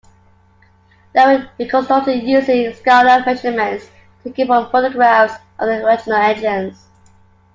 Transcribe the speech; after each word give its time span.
They 1.13 1.23
were 1.23 1.47
reconstructed 1.59 2.23
using 2.23 2.73
scaled-up 2.73 3.23
measurements 3.27 3.85
taken 4.23 4.47
from 4.47 4.71
photographs 4.71 5.35
of 5.59 5.67
the 5.67 5.85
original 5.85 6.17
engines. 6.17 6.87